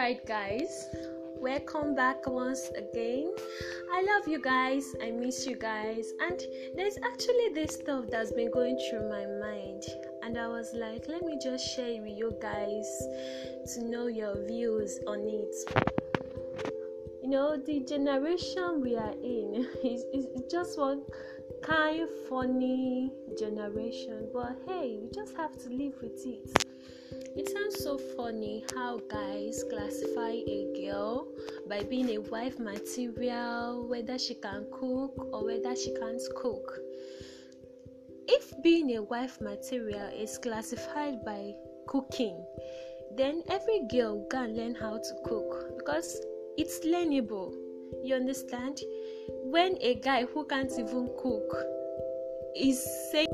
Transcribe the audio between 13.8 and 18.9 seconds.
know your views on it. You know, the generation